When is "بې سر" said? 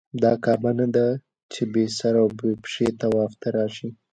1.73-2.15